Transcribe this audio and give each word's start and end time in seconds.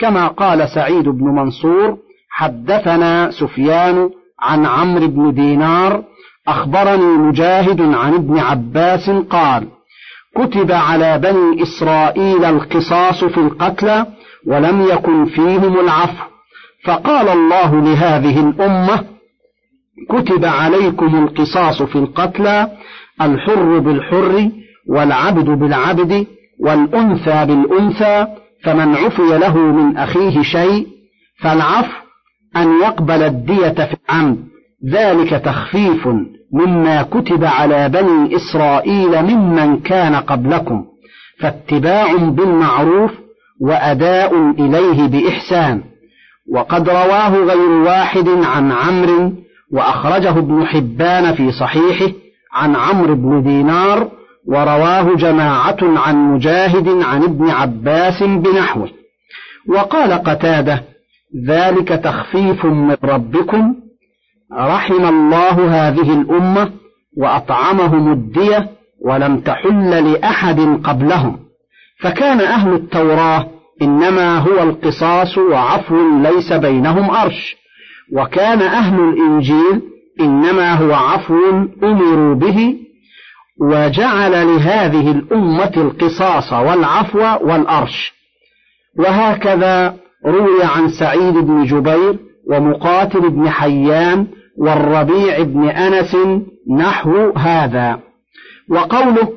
كما 0.00 0.28
قال 0.28 0.68
سعيد 0.68 1.08
بن 1.08 1.24
منصور 1.24 1.98
حدثنا 2.30 3.30
سفيان 3.30 4.10
عن 4.40 4.66
عمرو 4.66 5.08
بن 5.08 5.34
دينار 5.34 6.02
أخبرني 6.48 7.16
مجاهد 7.18 7.80
عن 7.80 8.14
ابن 8.14 8.38
عباس 8.38 9.10
قال 9.10 9.66
كتب 10.36 10.72
على 10.72 11.18
بني 11.18 11.62
إسرائيل 11.62 12.44
القصاص 12.44 13.24
في 13.24 13.38
القتلى 13.38 14.06
ولم 14.46 14.80
يكن 14.82 15.24
فيهم 15.26 15.80
العفو 15.80 16.24
فقال 16.84 17.28
الله 17.28 17.80
لهذه 17.80 18.40
الأمة 18.40 19.04
كتب 20.08 20.44
عليكم 20.44 21.24
القصاص 21.24 21.82
في 21.82 21.96
القتلى 21.96 22.70
الحر 23.20 23.78
بالحر 23.78 24.50
والعبد 24.88 25.44
بالعبد 25.44 26.26
والأنثى 26.60 27.46
بالأنثى 27.46 28.26
فمن 28.64 28.94
عفي 28.94 29.22
له 29.22 29.56
من 29.56 29.96
أخيه 29.96 30.42
شيء 30.42 30.86
فالعفو 31.42 32.00
أن 32.56 32.80
يقبل 32.82 33.22
الدية 33.22 33.68
في 33.68 33.96
العمد. 34.08 34.38
ذلك 34.92 35.30
تخفيف 35.30 36.08
مما 36.52 37.02
كتب 37.02 37.44
على 37.44 37.88
بني 37.88 38.36
إسرائيل 38.36 39.22
ممن 39.22 39.80
كان 39.80 40.14
قبلكم. 40.14 40.84
فاتباع 41.40 42.16
بالمعروف 42.16 43.10
وأداء 43.60 44.50
إليه 44.50 45.06
بإحسان. 45.06 45.82
وقد 46.52 46.88
رواه 46.88 47.36
غير 47.36 47.70
واحد 47.70 48.28
عن 48.28 48.72
عمرو 48.72 49.32
وأخرجه 49.72 50.38
ابن 50.38 50.66
حبان 50.66 51.34
في 51.34 51.52
صحيحه 51.52 52.12
عن 52.52 52.76
عمرو 52.76 53.14
بن 53.14 53.42
دينار 53.42 54.08
ورواه 54.50 55.14
جماعة 55.14 55.76
عن 55.82 56.34
مجاهد 56.34 56.88
عن 56.88 57.22
ابن 57.22 57.50
عباس 57.50 58.22
بنحوه. 58.22 58.90
وقال 59.68 60.12
قتادة 60.12 60.82
ذلك 61.46 61.88
تخفيف 61.88 62.64
من 62.64 62.96
ربكم 63.04 63.74
رحم 64.52 65.04
الله 65.04 65.88
هذه 65.88 66.20
الأمة 66.20 66.72
وأطعمهم 67.16 68.12
الدية 68.12 68.68
ولم 69.04 69.40
تحل 69.40 70.12
لأحد 70.12 70.60
قبلهم. 70.84 71.38
فكان 72.00 72.40
أهل 72.40 72.72
التوراة 72.72 73.46
إنما 73.82 74.38
هو 74.38 74.62
القصاص 74.62 75.38
وعفو 75.38 76.18
ليس 76.18 76.52
بينهم 76.52 77.10
أرش 77.10 77.56
وكان 78.12 78.62
أهل 78.62 79.00
الإنجيل 79.00 79.82
إنما 80.20 80.74
هو 80.74 80.92
عفو 80.92 81.34
أمروا 81.82 82.34
به 82.34 82.76
وجعل 83.60 84.46
لهذه 84.46 85.10
الأمة 85.10 85.72
القصاص 85.76 86.52
والعفو 86.52 87.18
والأرش. 87.18 88.12
وهكذا 88.98 89.96
روي 90.26 90.64
عن 90.64 90.88
سعيد 90.88 91.34
بن 91.34 91.64
جبير 91.64 92.18
ومقاتل 92.50 93.30
بن 93.30 93.50
حيان 93.50 94.26
والربيع 94.58 95.42
بن 95.42 95.68
أنس 95.68 96.16
نحو 96.78 97.32
هذا. 97.36 98.00
وقوله 98.70 99.28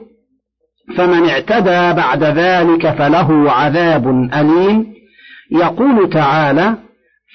فمن 0.97 1.29
اعتدى 1.29 2.01
بعد 2.01 2.23
ذلك 2.23 2.89
فله 2.89 3.51
عذاب 3.51 4.07
أليم. 4.33 4.93
يقول 5.51 6.09
تعالى 6.09 6.75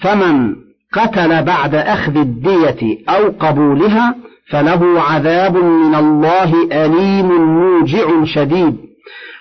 فمن 0.03 0.55
قتل 0.93 1.43
بعد 1.43 1.75
أخذ 1.75 2.17
الدية 2.17 2.99
أو 3.09 3.31
قبولها 3.31 4.15
فله 4.51 5.01
عذاب 5.01 5.57
من 5.57 5.95
الله 5.95 6.69
أليم 6.73 7.27
موجع 7.47 8.25
شديد. 8.25 8.77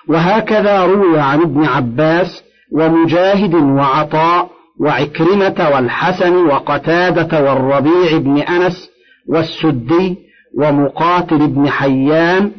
وهكذا 0.08 0.84
روي 0.84 1.20
عن 1.20 1.40
ابن 1.40 1.64
عباس 1.64 2.42
ومجاهد 2.72 3.54
وعطاء 3.54 4.50
وعكرمة 4.80 5.68
والحسن 5.74 6.34
وقتادة 6.34 7.44
والربيع 7.44 8.18
بن 8.18 8.38
أنس 8.38 8.90
والسدي 9.28 10.16
ومقاتل 10.58 11.46
بن 11.46 11.68
حيان 11.68 12.50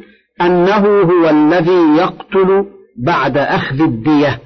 أنه 0.42 0.86
هو 0.86 1.30
الذي 1.30 1.98
يقتل 1.98 2.66
بعد 2.98 3.38
أخذ 3.38 3.82
الدية 3.82 4.40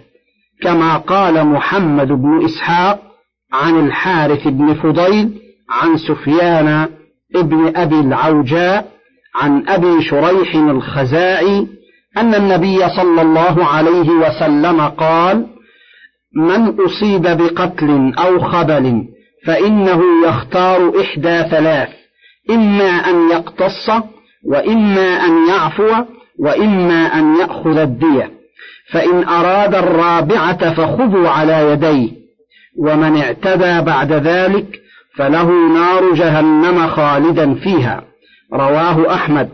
كما 0.62 0.98
قال 0.98 1.48
محمد 1.48 2.08
بن 2.08 2.46
إسحاق 2.46 3.00
عن 3.54 3.80
الحارث 3.80 4.48
بن 4.48 4.74
فضيل 4.74 5.42
عن 5.70 5.98
سفيان 5.98 6.88
ابن 7.36 7.78
أبي 7.78 8.00
العوجاء 8.00 8.94
عن 9.36 9.64
أبي 9.68 10.02
شريح 10.02 10.56
الخزاعي 10.56 11.68
أن 12.18 12.36
النبي 12.36 12.90
صلى 12.90 13.22
الله 13.22 13.66
عليه 13.66 14.10
وسلم 14.10 14.82
قال 14.82 15.48
من 16.36 16.76
أصيب 16.80 17.22
بقتل 17.22 18.14
أو 18.20 18.40
خبل 18.40 19.04
فإنه 19.46 20.02
يختار 20.28 21.02
إحدى 21.02 21.44
ثلاث 21.50 21.90
إما 22.50 22.90
أن 22.90 23.30
يقتص 23.32 23.90
وإما 24.46 25.26
أن 25.26 25.48
يعفو 25.48 26.06
وإما 26.40 27.06
أن 27.06 27.36
يأخذ 27.36 27.78
الدية 27.78 28.32
فإن 28.92 29.24
أراد 29.24 29.76
الرابعة 29.76 30.74
فخذوا 30.74 31.30
على 31.30 31.72
يديه 31.72 32.12
ومن 32.80 33.18
اعتدى 33.18 33.82
بعد 33.82 34.12
ذلك 34.12 34.83
فله 35.18 35.74
نار 35.74 36.14
جهنم 36.14 36.88
خالدا 36.88 37.54
فيها. 37.54 38.02
رواه 38.54 39.14
أحمد. 39.14 39.50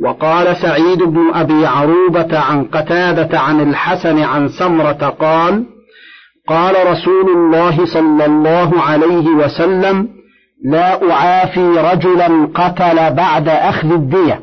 وقال 0.00 0.56
سعيد 0.56 1.02
بن 1.02 1.30
أبي 1.34 1.66
عروبة 1.66 2.38
عن 2.38 2.64
قتادة 2.64 3.38
عن 3.38 3.60
الحسن 3.60 4.18
عن 4.18 4.48
سمرة 4.48 5.16
قال 5.20 5.64
قال 6.48 6.74
رسول 6.86 7.30
الله 7.36 7.86
صلى 7.86 8.26
الله 8.26 8.80
عليه 8.80 9.28
وسلم 9.28 10.08
لا 10.64 11.10
أعافي 11.10 11.60
رجلا 11.60 12.48
قتل 12.54 13.14
بعد 13.14 13.48
أخذ 13.48 13.92
الدية. 13.92 14.40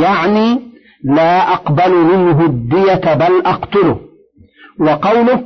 يعني 0.00 0.60
لا 1.04 1.52
أقبل 1.52 1.94
منه 1.94 2.46
الدية 2.46 3.14
بل 3.14 3.42
أقتله. 3.46 4.00
وقوله 4.80 5.44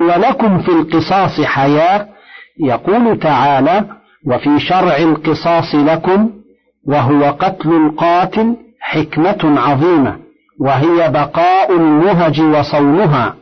ولكم 0.00 0.58
في 0.58 0.68
القصاص 0.68 1.40
حياة 1.40 2.08
يقول 2.60 3.18
تعالى 3.18 3.84
وفي 4.26 4.60
شرع 4.60 4.96
القصاص 4.96 5.74
لكم 5.74 6.30
وهو 6.86 7.24
قتل 7.24 7.72
القاتل 7.72 8.56
حكمة 8.80 9.60
عظيمة 9.60 10.16
وهي 10.60 11.10
بقاء 11.10 11.76
النهج 11.76 12.40
وصونها 12.40 13.34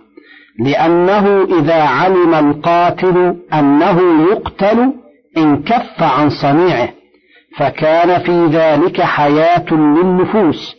لأنه 0.58 1.42
إذا 1.58 1.82
علم 1.82 2.34
القاتل 2.34 3.36
أنه 3.54 4.00
يقتل 4.30 4.92
انكف 5.36 6.02
عن 6.02 6.30
صنيعه 6.30 6.88
فكان 7.56 8.18
في 8.22 8.46
ذلك 8.46 9.00
حياة 9.02 9.64
للنفوس 9.72 10.76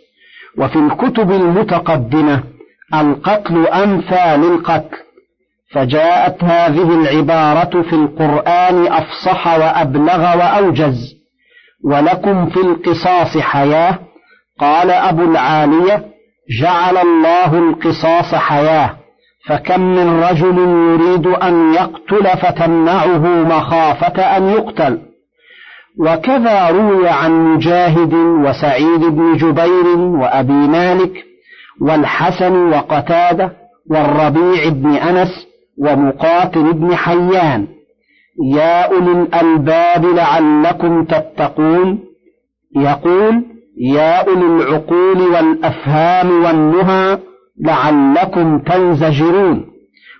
وفي 0.57 0.75
الكتب 0.75 1.31
المتقدمة 1.31 2.43
القتل 2.93 3.67
أنفى 3.67 4.37
للقتل 4.37 4.97
فجاءت 5.73 6.43
هذه 6.43 7.01
العبارة 7.01 7.81
في 7.81 7.93
القرآن 7.93 8.87
أفصح 8.87 9.47
وأبلغ 9.47 10.37
وأوجز. 10.37 11.15
ولكم 11.85 12.49
في 12.49 12.57
القصاص 12.57 13.37
حياة. 13.37 13.99
قال 14.59 14.91
أبو 14.91 15.23
العالية 15.23 16.05
جعل 16.61 16.97
الله 16.97 17.57
القصاص 17.57 18.35
حياة. 18.35 18.97
فكم 19.47 19.81
من 19.81 20.23
رجل 20.23 20.57
يريد 20.57 21.27
أن 21.27 21.73
يقتل 21.73 22.37
فتمنعه 22.37 23.27
مخافة 23.43 24.37
أن 24.37 24.49
يقتل. 24.49 24.99
وكذا 25.99 26.69
روي 26.69 27.09
عن 27.09 27.31
مجاهد 27.31 28.13
وسعيد 28.13 28.99
بن 28.99 29.37
جبير 29.37 29.97
وأبي 29.97 30.53
مالك 30.53 31.13
والحسن 31.81 32.69
وقتادة 32.69 33.51
والربيع 33.89 34.69
بن 34.69 34.93
أنس 34.93 35.47
ومقاتل 35.79 36.73
بن 36.73 36.95
حيان. 36.95 37.67
يا 38.43 38.81
أولي 38.81 39.11
الألباب 39.11 40.05
لعلكم 40.05 41.03
تتقون. 41.03 41.99
يقول 42.75 43.45
يا 43.77 44.27
أولي 44.27 44.45
العقول 44.45 45.21
والأفهام 45.21 46.43
والنهى 46.43 47.19
لعلكم 47.61 48.59
تنزجرون. 48.59 49.65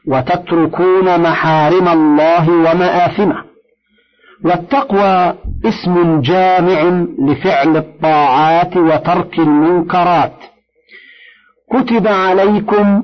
وتتركون 0.08 1.22
محارم 1.22 1.88
الله 1.88 2.50
ومآثمه. 2.50 3.44
والتقوى 4.46 5.34
اسم 5.66 6.22
جامع 6.22 7.06
لفعل 7.20 7.78
الطاعات 7.78 8.78
وترك 8.78 9.40
المنكرات. 9.40 10.34
كتب 11.74 12.08
عليكم 12.08 13.04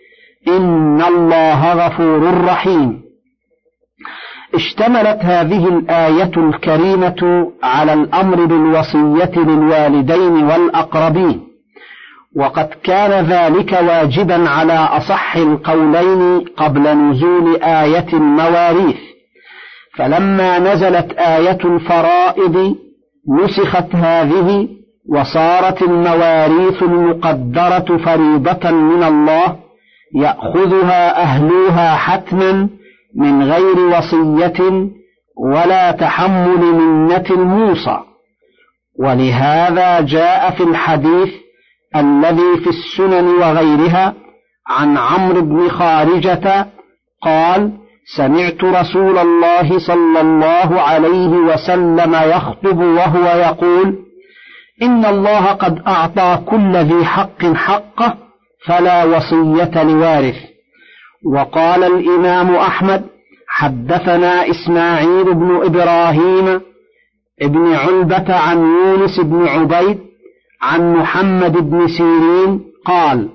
إن 0.47 1.01
الله 1.01 1.73
غفور 1.73 2.45
رحيم. 2.45 3.01
اشتملت 4.55 5.17
هذه 5.21 5.67
الآية 5.67 6.31
الكريمة 6.37 7.51
على 7.63 7.93
الأمر 7.93 8.45
بالوصية 8.45 9.31
للوالدين 9.35 10.43
والأقربين. 10.43 11.47
وقد 12.35 12.69
كان 12.83 13.25
ذلك 13.25 13.71
واجبا 13.71 14.49
على 14.49 14.73
أصح 14.73 15.35
القولين 15.35 16.45
قبل 16.57 16.97
نزول 16.97 17.63
آية 17.63 18.07
المواريث. 18.13 18.97
فلما 19.97 20.59
نزلت 20.59 21.11
آية 21.11 21.59
الفرائض 21.65 22.75
نسخت 23.29 23.95
هذه 23.95 24.67
وصارت 25.09 25.81
المواريث 25.81 26.83
المقدرة 26.83 27.97
فريضة 27.97 28.71
من 28.71 29.03
الله 29.03 29.55
يأخذها 30.15 31.21
أهلوها 31.21 31.95
حتما 31.95 32.69
من 33.15 33.43
غير 33.43 33.79
وصية 33.79 34.89
ولا 35.37 35.91
تحمل 35.91 36.59
منة 36.59 37.25
الموصى. 37.29 37.99
ولهذا 38.99 40.01
جاء 40.01 40.51
في 40.51 40.63
الحديث 40.63 41.29
الذي 41.95 42.57
في 42.63 42.69
السنن 42.69 43.27
وغيرها 43.27 44.13
عن 44.67 44.97
عمرو 44.97 45.41
بن 45.41 45.69
خارجة 45.69 46.67
قال 47.23 47.71
سمعت 48.17 48.63
رسول 48.63 49.17
الله 49.17 49.79
صلى 49.79 50.21
الله 50.21 50.81
عليه 50.81 51.27
وسلم 51.27 52.15
يخطب 52.15 52.77
وهو 52.77 53.25
يقول 53.25 53.95
إن 54.81 55.05
الله 55.05 55.45
قد 55.45 55.81
أعطى 55.87 56.39
كل 56.45 56.77
ذي 56.77 57.05
حق 57.05 57.45
حقه 57.45 58.17
فلا 58.65 59.03
وصية 59.03 59.83
لوارث. 59.83 60.35
وقال 61.33 61.83
الإمام 61.83 62.55
أحمد 62.55 63.03
حدثنا 63.47 64.49
إسماعيل 64.49 65.33
بن 65.33 65.61
إبراهيم 65.63 66.61
ابن 67.41 67.73
علبة 67.73 68.35
عن 68.35 68.57
يونس 68.57 69.19
بن 69.19 69.47
عبيد 69.47 69.99
عن 70.61 70.93
محمد 70.93 71.69
بن 71.69 71.87
سيرين 71.87 72.61
قال 72.85 73.29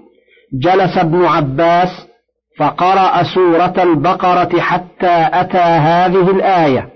جلس 0.62 0.98
ابن 0.98 1.24
عباس 1.24 2.06
فقرأ 2.58 3.22
سورة 3.22 3.74
البقرة 3.82 4.60
حتى 4.60 5.28
أتى 5.32 5.58
هذه 5.58 6.30
الآية 6.30 6.88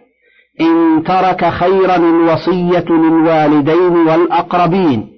إن 0.60 1.02
ترك 1.06 1.44
خيرا 1.48 1.96
الوصية 1.96 2.84
للوالدين 2.90 3.92
والأقربين. 4.08 5.10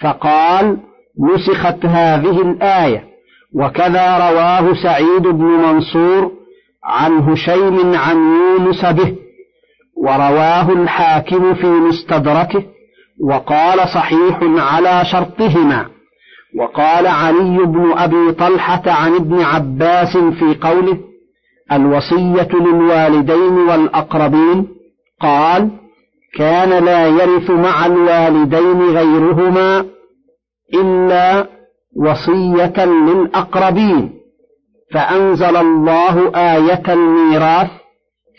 فقال 0.00 0.76
نسخت 1.20 1.86
هذه 1.86 2.42
الآية. 2.42 3.04
وكذا 3.54 4.30
رواه 4.30 4.74
سعيد 4.82 5.22
بن 5.22 5.44
منصور 5.44 6.32
عن 6.84 7.12
هشيم 7.18 7.94
عن 7.94 8.16
يونس 8.16 8.84
به 8.84 9.16
ورواه 9.96 10.72
الحاكم 10.72 11.54
في 11.54 11.66
مستدركه 11.66 12.62
وقال 13.24 13.88
صحيح 13.88 14.38
على 14.42 15.04
شرطهما. 15.04 15.86
وقال 16.58 17.06
علي 17.06 17.58
بن 17.66 17.92
أبي 17.96 18.32
طلحة 18.32 18.82
عن 18.86 19.14
ابن 19.14 19.40
عباس 19.40 20.16
في 20.16 20.56
قوله 20.62 20.98
الوصية 21.72 22.48
للوالدين 22.52 23.52
والأقربين. 23.58 24.68
قال 25.20 25.70
كان 26.38 26.84
لا 26.84 27.06
يرث 27.06 27.50
مع 27.50 27.86
الوالدين 27.86 28.82
غيرهما 28.82 29.84
الا 30.74 31.46
وصيه 31.96 32.84
للاقربين 32.84 34.12
فانزل 34.92 35.56
الله 35.56 36.32
إيه 36.36 36.82
الميراث 36.88 37.70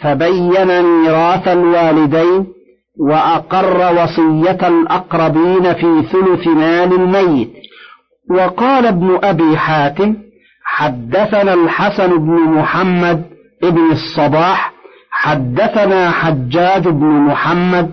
فبين 0.01 0.81
ميراث 0.83 1.47
الوالدين 1.47 2.45
وأقر 2.99 3.93
وصية 4.03 4.67
الأقربين 4.67 5.73
في 5.73 6.03
ثلث 6.11 6.47
مال 6.47 6.93
الميت 6.93 7.49
وقال 8.31 8.85
ابن 8.85 9.19
أبي 9.23 9.57
حاتم 9.57 10.15
حدثنا 10.65 11.53
الحسن 11.53 12.17
بن 12.17 12.33
محمد 12.33 13.23
ابن 13.63 13.91
الصباح 13.91 14.73
حدثنا 15.11 16.11
حجاج 16.11 16.87
بن 16.87 17.05
محمد 17.05 17.91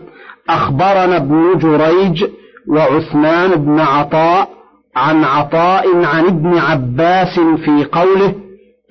أخبرنا 0.49 1.17
ابن 1.17 1.59
جريج 1.59 2.25
وعثمان 2.69 3.51
بن 3.51 3.81
عطاء 3.81 4.49
عن 4.97 5.25
عطاء 5.25 6.05
عن 6.05 6.27
ابن 6.27 6.59
عباس 6.59 7.41
في 7.41 7.85
قوله 7.93 8.35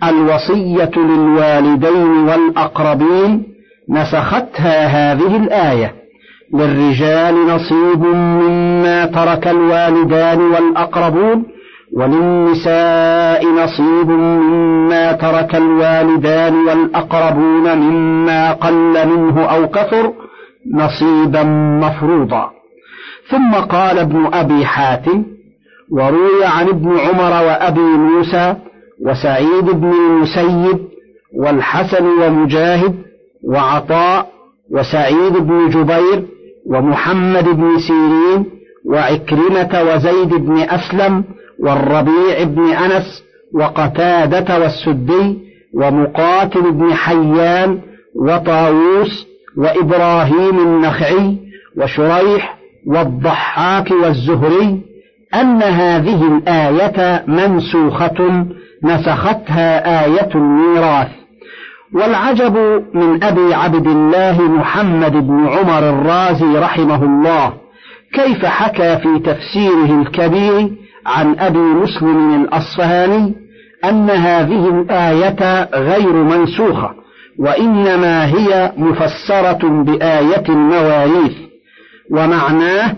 الوصية 0.04 0.92
للوالدين 0.98 2.30
والأقربين 2.30 3.44
نسختها 3.89 4.88
هذه 4.88 5.36
الآية 5.36 5.94
للرجال 6.54 7.36
نصيب 7.48 8.04
مما 8.16 9.06
ترك 9.06 9.48
الوالدان 9.48 10.42
والأقربون 10.42 11.44
وللنساء 11.98 13.45
نصيب 13.45 14.10
مما 14.10 15.12
ترك 15.12 15.56
الوالدان 15.56 16.56
والأقربون 16.56 17.77
مما 17.77 18.51
قل 18.51 19.07
منه 19.07 19.45
أو 19.45 19.68
كثر 19.68 20.13
نصيبا 20.74 21.44
مفروضا. 21.83 22.59
ثم 23.31 23.54
قال 23.56 24.00
ابن 24.00 24.30
أبي 24.34 24.66
حاتم 24.66 25.26
وروي 25.92 26.46
عن 26.46 26.68
ابن 26.68 26.98
عمر 26.98 27.31
وأبي 27.46 27.80
موسى 27.81 28.56
وسعيد 29.06 29.66
بن 29.66 29.92
المسيب 29.92 30.80
والحسن 31.40 32.06
ومجاهد 32.06 32.96
وعطاء 33.44 34.30
وسعيد 34.72 35.34
بن 35.34 35.70
جبير 35.70 36.26
ومحمد 36.66 37.44
بن 37.50 37.80
سيرين 37.80 38.46
وعكرمة 38.86 39.84
وزيد 39.94 40.30
بن 40.30 40.58
أسلم 40.60 41.24
والربيع 41.60 42.44
بن 42.44 42.70
أنس 42.70 43.24
وقتادة 43.54 44.60
والسدي 44.60 45.38
ومقاتل 45.74 46.72
بن 46.72 46.94
حيان 46.94 47.80
وطاووس 48.16 49.28
وإبراهيم 49.57 50.59
النخعي 50.59 51.38
وشريح 51.78 52.58
والضحاك 52.90 53.92
والزهري 53.92 54.81
أن 55.36 55.64
هذه 55.64 56.38
الآية 56.38 57.24
منسوخة 57.28 58.46
نسختها 58.84 60.06
آية 60.06 60.30
الميراث. 60.36 61.08
والعجب 61.94 62.58
من 62.94 63.24
أبي 63.24 63.54
عبد 63.54 63.88
الله 63.88 64.42
محمد 64.42 65.12
بن 65.12 65.48
عمر 65.48 65.90
الرازي 65.90 66.58
رحمه 66.58 67.04
الله 67.04 67.54
كيف 68.14 68.46
حكى 68.46 68.98
في 68.98 69.19
تفسيره 69.19 70.02
الكبير 70.02 70.72
عن 71.06 71.40
أبي 71.40 71.60
مسلم 71.60 72.44
الأصفهاني 72.44 73.36
أن 73.86 74.10
هذه 74.10 74.69
الآية 74.69 75.69
غير 75.74 76.14
منسوخة 76.14 76.92
وإنما 77.40 78.26
هي 78.26 78.72
مفسرة 78.78 79.84
بآية 79.84 80.44
المواريث 80.50 81.49
ومعناه 82.11 82.95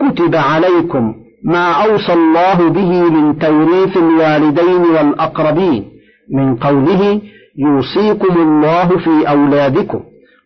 كتب 0.00 0.34
عليكم 0.34 1.14
ما 1.44 1.72
أوصى 1.72 2.12
الله 2.12 2.68
به 2.68 3.10
من 3.10 3.38
توريث 3.38 3.96
الوالدين 3.96 4.80
والأقربين 4.80 5.84
من 6.30 6.56
قوله 6.56 7.20
يوصيكم 7.58 8.42
الله 8.42 8.88
في 8.88 9.28
أولادكم. 9.28 10.00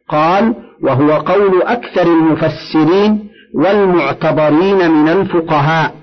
قال 0.09 0.55
وهو 0.83 1.13
قول 1.13 1.63
أكثر 1.63 2.03
المفسرين 2.03 3.29
والمعتبرين 3.55 4.91
من 4.91 5.09
الفقهاء. 5.09 5.95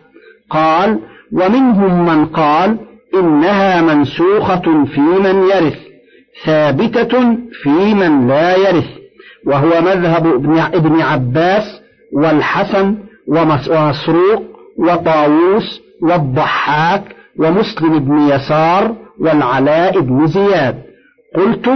قال 0.50 1.00
ومنهم 1.34 2.06
من 2.06 2.26
قال 2.26 2.78
إنها 3.16 3.82
منسوخة 3.82 4.86
في 4.86 5.02
من 5.02 5.44
يرث 5.44 5.78
ثابتة 6.46 7.38
في 7.64 7.94
من 7.94 8.28
لا 8.28 8.56
يرث. 8.58 8.90
وهو 9.48 9.82
مذهب 9.82 10.28
ابن 10.74 11.02
عباس 11.02 11.85
والحسن 12.16 12.96
ومسروق 13.28 14.44
وطاووس 14.78 15.82
والضحاك 16.02 17.04
ومسلم 17.40 18.00
بن 18.00 18.20
يسار 18.30 18.96
والعلاء 19.20 20.00
بن 20.00 20.28
زياد. 20.28 20.76
قلت 21.36 21.68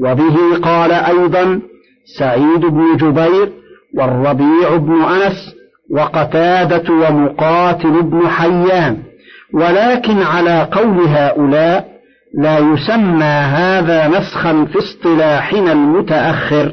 وبه 0.00 0.58
قال 0.62 0.92
أيضا 0.92 1.60
سعيد 2.18 2.60
بن 2.60 2.96
جبير 2.96 3.52
والربيع 3.98 4.76
بن 4.76 5.02
أنس 5.02 5.54
وقتادة 5.90 6.92
ومقاتل 6.94 8.02
بن 8.02 8.28
حيان. 8.28 8.96
ولكن 9.54 10.22
على 10.22 10.68
قول 10.72 11.00
هؤلاء 11.00 11.88
لا 12.34 12.58
يسمى 12.58 13.24
هذا 13.24 14.08
نسخا 14.08 14.64
في 14.64 14.78
اصطلاحنا 14.78 15.72
المتأخر. 15.72 16.72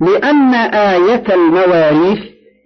لأن 0.00 0.54
آية 0.74 1.24
المواريث 1.34 2.18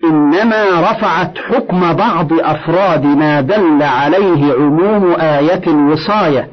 إنما 0.05 0.65
رفعت 0.81 1.39
حكم 1.39 1.93
بعض 1.93 2.33
أفراد 2.33 3.05
ما 3.05 3.41
دل 3.41 3.83
عليه 3.83 4.53
عموم 4.53 5.15
آية 5.21 5.63
الوصاية 5.67 6.49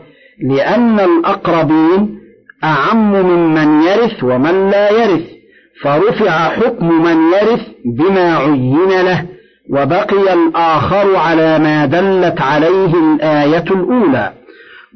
لأن 0.50 1.00
الأقربين 1.00 2.19
أعم 2.63 3.12
ممن 3.12 3.81
يرث 3.81 4.24
ومن 4.24 4.69
لا 4.69 4.91
يرث 4.91 5.39
فرفع 5.81 6.31
حكم 6.31 7.01
من 7.03 7.17
يرث 7.33 7.62
بما 7.86 8.38
عين 8.38 9.01
له 9.01 9.25
وبقي 9.69 10.33
الآخر 10.33 11.15
على 11.15 11.59
ما 11.59 11.86
دلت 11.86 12.41
عليه 12.41 12.93
الآية 12.93 13.65
الأولى. 13.71 14.33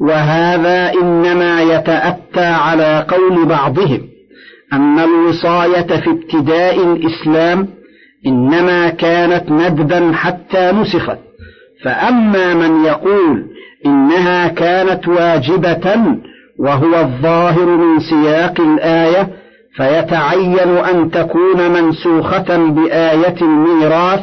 وهذا 0.02 0.94
إنما 0.94 1.62
يتأتى 1.62 2.46
على 2.46 3.06
قول 3.10 3.46
بعضهم. 3.46 4.02
أن 4.74 5.00
الوصاية 5.00 6.00
في 6.02 6.10
ابتداء 6.10 6.84
الإسلام 6.84 7.68
إنما 8.28 8.90
كانت 8.90 9.52
ندبا 9.52 10.12
حتى 10.14 10.72
نسخت. 10.72 11.18
فأما 11.84 12.54
من 12.54 12.86
يقول 12.86 13.46
إنها 13.86 14.48
كانت 14.48 15.08
واجبة 15.08 15.96
وهو 16.60 17.00
الظاهر 17.00 17.66
من 17.66 18.00
سياق 18.00 18.62
الآية 18.62 19.28
فيتعين 19.76 20.78
أن 20.78 21.12
تكون 21.12 21.72
منسوخة 21.72 22.58
بآية 22.58 23.36
الميراث 23.42 24.20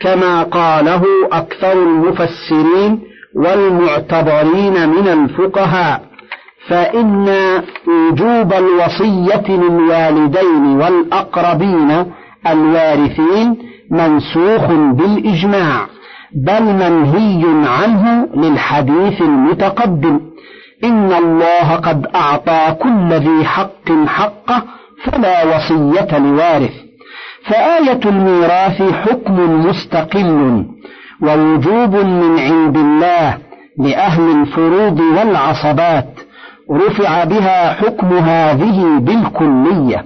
كما 0.00 0.42
قاله 0.42 1.02
أكثر 1.32 1.72
المفسرين 1.72 3.00
والمعتبرين 3.34 4.88
من 4.88 5.08
الفقهاء. 5.08 6.07
فإن 6.66 7.28
وجوب 7.86 8.52
الوصية 8.52 9.44
للوالدين 9.48 10.64
والأقربين 10.80 12.04
الوارثين 12.46 13.58
منسوخ 13.90 14.66
بالإجماع 14.70 15.86
بل 16.34 16.62
منهي 16.62 17.68
عنه 17.68 18.28
للحديث 18.34 19.22
المتقدم. 19.22 20.20
إن 20.84 21.12
الله 21.12 21.74
قد 21.74 22.06
أعطى 22.14 22.76
كل 22.82 23.12
ذي 23.12 23.44
حق 23.44 23.92
حقه 24.06 24.62
فلا 25.04 25.56
وصية 25.56 26.18
لوارث. 26.18 26.74
فآية 27.44 28.00
الميراث 28.06 28.82
حكم 28.82 29.66
مستقل 29.66 30.64
ووجوب 31.22 31.94
من 31.94 32.38
عند 32.38 32.76
الله 32.76 33.38
لأهل 33.78 34.30
الفروض 34.30 35.00
والعصبات. 35.00 36.27
رفع 36.72 37.24
بها 37.24 37.72
حكم 37.72 38.06
هذه 38.06 38.98
بالكلية. 38.98 40.04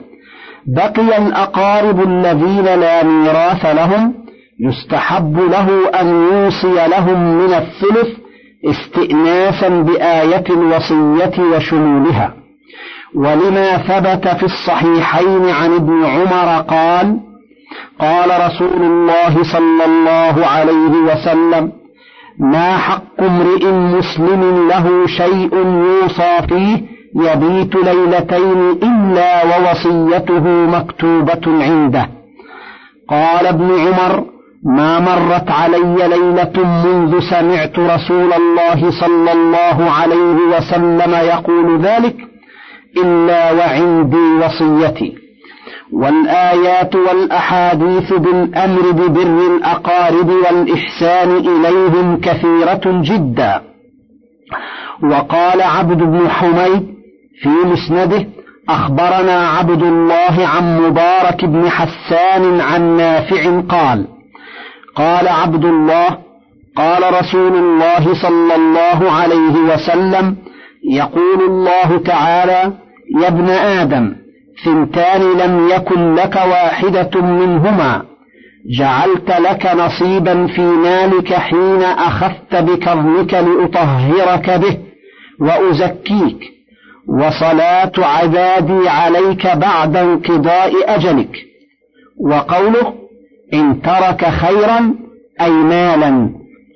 بقي 0.66 1.18
الأقارب 1.26 2.00
الذين 2.00 2.64
لا 2.64 3.04
ميراث 3.04 3.66
لهم 3.66 4.14
يستحب 4.60 5.38
له 5.38 5.68
أن 6.00 6.06
يوصي 6.06 6.88
لهم 6.88 7.38
من 7.38 7.54
الثلث 7.54 8.08
استئناسا 8.64 9.68
بآية 9.68 10.44
الوصية 10.50 11.42
وشمولها. 11.56 12.34
ولما 13.14 13.76
ثبت 13.76 14.28
في 14.28 14.42
الصحيحين 14.42 15.48
عن 15.48 15.74
ابن 15.74 16.04
عمر 16.04 16.62
قال 16.62 17.20
قال 17.98 18.46
رسول 18.46 18.82
الله 18.82 19.42
صلى 19.52 19.84
الله 19.84 20.46
عليه 20.46 20.92
وسلم 21.12 21.72
ما 22.38 22.76
حق 22.76 23.20
امرئ 23.20 23.66
مسلم 23.72 24.68
له 24.68 25.06
شيء 25.06 25.54
يوصى 25.66 26.38
فيه 26.48 26.82
يبيت 27.16 27.74
ليلتين 27.76 28.70
إلا 28.82 29.44
ووصيته 29.44 30.48
مكتوبة 30.48 31.40
عنده. 31.46 32.08
قال 33.08 33.46
ابن 33.46 33.70
عمر 33.70 34.24
ما 34.76 35.00
مرت 35.00 35.50
علي 35.50 36.08
ليلة 36.08 36.84
منذ 36.84 37.20
سمعت 37.20 37.78
رسول 37.78 38.32
الله 38.32 38.90
صلى 38.90 39.32
الله 39.32 39.90
عليه 39.90 40.56
وسلم 40.56 41.14
يقول 41.14 41.80
ذلك 41.80 42.16
إلا 42.96 43.52
وعندي 43.52 44.44
وصيتي. 44.44 45.21
والآيات 45.92 46.94
والأحاديث 46.94 48.12
بالأمر 48.12 48.90
ببر 48.90 49.56
الأقارب 49.56 50.28
والإحسان 50.28 51.36
إليهم 51.36 52.20
كثيرة 52.20 52.80
جدا. 52.84 53.62
وقال 55.02 55.62
عبد 55.62 55.96
بن 56.02 56.28
حميد 56.28 56.94
في 57.42 57.48
مسنده 57.48 58.26
أخبرنا 58.68 59.48
عبد 59.48 59.82
الله 59.82 60.46
عن 60.46 60.80
مبارك 60.80 61.44
بن 61.44 61.68
حسان 61.70 62.60
عن 62.60 62.96
نافع 62.96 63.60
قال 63.60 64.06
قال 64.96 65.28
عبد 65.28 65.64
الله 65.64 66.18
قال 66.76 67.20
رسول 67.20 67.56
الله 67.56 68.14
صلى 68.22 68.54
الله 68.54 69.10
عليه 69.12 69.74
وسلم 69.74 70.36
يقول 70.90 71.42
الله 71.42 71.98
تعالى 72.04 72.72
يا 73.22 73.28
ابن 73.28 73.48
آدم 73.50 74.21
ثنتان 74.64 75.22
لم 75.38 75.68
يكن 75.68 76.14
لك 76.14 76.36
واحدة 76.36 77.20
منهما. 77.20 78.02
جعلت 78.78 79.30
لك 79.30 79.66
نصيبا 79.76 80.46
في 80.46 80.60
مالك 80.60 81.34
حين 81.34 81.82
أخذت 81.82 82.54
بكرمك 82.54 83.34
لأطهرك 83.34 84.50
به 84.50 84.78
وأزكيك 85.40 86.52
وصلاة 87.08 87.92
عبادي 87.98 88.88
عليك 88.88 89.46
بعد 89.46 89.96
انقضاء 89.96 90.72
أجلك. 90.94 91.36
وقوله 92.20 92.94
إن 93.54 93.82
ترك 93.82 94.24
خيرا 94.24 94.94
أي 95.40 95.50
مالا 95.50 96.30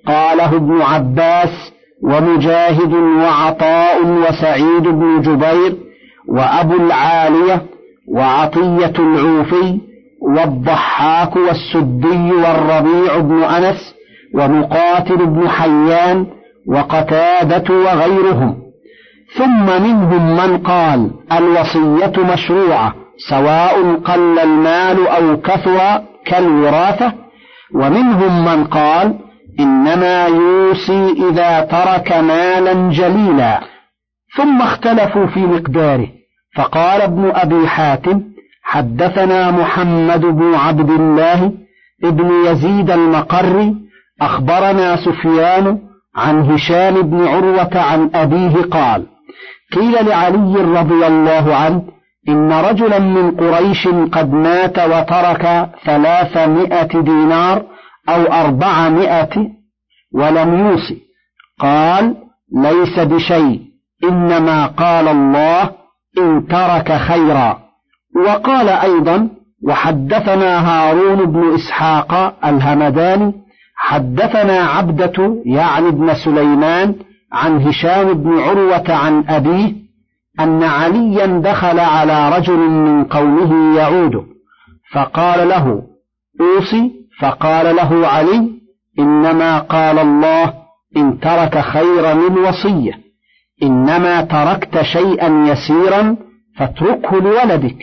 قاله 0.07 0.57
ابن 0.57 0.83
عباس 0.83 1.73
ومجاهد 2.03 2.93
وعطاء 2.95 4.07
وسعيد 4.07 4.83
بن 4.83 5.21
جبير 5.21 5.77
وأبو 6.29 6.75
العالية 6.75 7.63
وعطية 8.09 8.93
العوفي 8.99 9.81
والضحاك 10.23 11.37
والسدي 11.37 12.33
والربيع 12.33 13.19
بن 13.19 13.43
أنس 13.43 13.95
ومقاتل 14.35 15.27
بن 15.27 15.49
حيان 15.49 16.27
وقتادة 16.69 17.75
وغيرهم. 17.75 18.57
ثم 19.37 19.83
منهم 19.83 20.37
من 20.37 20.59
قال 20.59 21.11
الوصية 21.33 22.13
مشروعة 22.33 22.95
سواء 23.29 23.95
قل 24.05 24.39
المال 24.39 25.07
أو 25.09 25.37
كثر 25.37 26.03
كالوراثة. 26.27 27.13
ومنهم 27.75 28.45
من 28.45 28.65
قال 28.65 29.15
إنما 29.61 30.27
يوصي 30.27 31.29
إذا 31.31 31.61
ترك 31.61 32.13
مالا 32.13 32.91
جليلا. 32.91 33.61
ثم 34.37 34.63
اختلفوا 34.63 35.27
في 35.27 35.41
مقداره. 35.41 36.16
فقال 36.57 37.03
ابن 37.03 37.31
أبي 37.35 37.69
حاتم 37.69 38.23
حدثنا 38.63 39.51
محمد 39.51 40.21
بن 40.21 40.55
عبد 40.55 40.91
الله 40.91 41.53
ابن 42.05 42.31
يزيد 42.47 42.91
المقري 42.91 43.75
أخبرنا 44.23 44.97
سفيان 44.97 45.79
عن 46.17 46.41
هشام 46.51 47.03
بن 47.03 47.27
عروة 47.27 47.71
عن 47.75 48.11
أبيه 48.15 48.63
قال 48.63 49.07
قيل 49.73 50.07
لعلي 50.07 50.55
رضي 50.81 51.07
الله 51.07 51.55
عنه 51.57 51.83
إن 52.29 52.53
رجلا 52.53 52.99
من 52.99 53.31
قريش 53.31 53.89
قد 53.89 54.33
مات 54.33 54.79
وترك 54.79 55.71
ثلاثمائة 55.85 57.01
دينار 57.01 57.63
أو 58.09 58.23
أربعمائة 58.23 59.49
ولم 60.15 60.59
يوصي. 60.59 60.99
قال 61.61 62.15
ليس 62.57 62.99
بشيء 62.99 63.61
إنما 64.05 64.67
قال 64.67 65.09
الله 65.09 65.71
إن 66.19 66.47
ترك 66.47 66.93
خيرا. 66.93 67.59
وقال 68.27 68.69
أيضا 68.69 69.29
وحدثنا 69.63 70.69
هارون 70.69 71.25
بن 71.25 71.55
إسحاق 71.55 72.37
الهمداني 72.45 73.33
حدثنا 73.77 74.61
عبدة 74.61 75.43
يعني 75.45 75.89
ابن 75.89 76.15
سليمان 76.15 76.95
عن 77.33 77.63
هشام 77.63 78.13
بن 78.13 78.39
عروة 78.39 78.85
عن 78.95 79.25
أبيه 79.29 79.73
أن 80.41 80.63
عليا 80.63 81.27
دخل 81.27 81.81
على 81.81 82.37
رجل 82.37 82.59
من 82.59 83.05
قومه 83.05 83.77
يعود 83.77 84.27
فقال 84.93 85.49
له 85.49 85.83
أوصي؟ 86.41 86.93
فقال 87.21 87.77
له 87.77 88.07
علي 88.07 88.51
إنما 88.99 89.59
قال 89.59 89.99
الله 89.99 90.55
إن 90.97 91.21
ترك 91.21 91.59
خيرا 91.61 92.13
الوصية 92.13 93.06
إنما 93.63 94.21
تركت 94.21 94.83
شيئا 94.83 95.47
يسيرا 95.49 96.17
فاتركه 96.59 97.17
لولدك. 97.21 97.77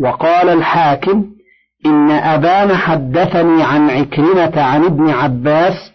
وقال 0.00 0.48
الحاكم 0.48 1.24
إن 1.86 2.10
أبان 2.10 2.76
حدثني 2.76 3.62
عن 3.62 3.90
عكرمة 3.90 4.62
عن 4.62 4.84
ابن 4.84 5.10
عباس 5.10 5.92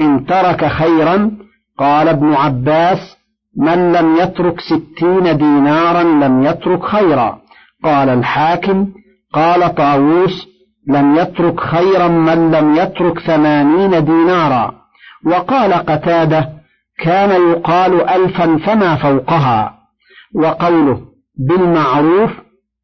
إن 0.00 0.26
ترك 0.26 0.66
خيرا 0.66 1.30
قال 1.78 2.08
ابن 2.08 2.34
عباس 2.34 3.16
من 3.56 3.92
لم 3.92 4.16
يترك 4.16 4.60
ستين 4.60 5.36
دينارا 5.36 6.02
لم 6.02 6.42
يترك 6.42 6.84
خيرا. 6.84 7.38
قال 7.84 8.08
الحاكم 8.08 8.86
قال 9.32 9.74
طاووس 9.74 10.48
لم 10.88 11.16
يترك 11.16 11.60
خيرا 11.60 12.08
من 12.08 12.50
لم 12.50 12.74
يترك 12.74 13.18
ثمانين 13.18 14.04
دينارا. 14.04 14.74
وقال 15.26 15.72
قتادة 15.72 16.57
كان 16.98 17.50
يقال 17.50 18.08
ألفا 18.08 18.56
فما 18.56 18.96
فوقها 18.96 19.74
وقوله 20.34 21.00
بالمعروف 21.48 22.30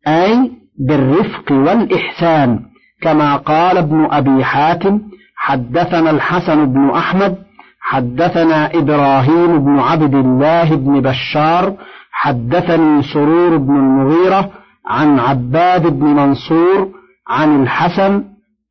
أي 0.08 0.52
بالرفق 0.88 1.52
والإحسان 1.52 2.60
كما 3.02 3.36
قال 3.36 3.78
ابن 3.78 4.08
أبي 4.10 4.44
حاتم 4.44 5.00
حدثنا 5.36 6.10
الحسن 6.10 6.72
بن 6.72 6.90
أحمد 6.90 7.36
حدثنا 7.80 8.70
إبراهيم 8.74 9.64
بن 9.64 9.78
عبد 9.78 10.14
الله 10.14 10.74
بن 10.74 11.00
بشار 11.00 11.74
حدثني 12.12 13.02
سرور 13.02 13.56
بن 13.56 13.76
المغيرة 13.76 14.50
عن 14.86 15.18
عباد 15.18 15.86
بن 15.86 16.06
منصور 16.06 16.88
عن 17.28 17.62
الحسن 17.62 18.24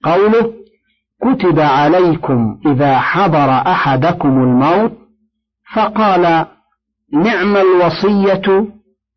قوله 0.03 0.53
كتب 1.21 1.59
عليكم 1.59 2.57
إذا 2.65 2.99
حضر 2.99 3.49
أحدكم 3.51 4.29
الموت 4.29 4.91
فقال 5.75 6.45
نعم 7.13 7.57
الوصية 7.57 8.65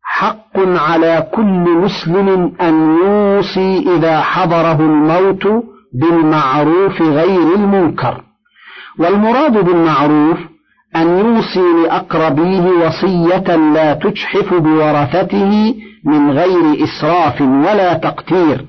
حق 0.03 0.57
على 0.57 1.27
كل 1.33 1.69
مسلم 1.83 2.53
أن 2.61 2.97
يوصي 2.97 3.95
إذا 3.95 4.21
حضره 4.21 4.79
الموت 4.79 5.47
بالمعروف 5.93 7.01
غير 7.01 7.55
المنكر. 7.55 8.23
والمراد 8.99 9.53
بالمعروف 9.65 10.37
أن 10.95 11.07
يوصي 11.19 11.83
لأقربيه 11.83 12.61
وصية 12.61 13.55
لا 13.55 13.93
تجحف 13.93 14.53
بورثته 14.53 15.75
من 16.05 16.31
غير 16.31 16.83
إسراف 16.83 17.41
ولا 17.41 17.93
تقتير. 17.93 18.65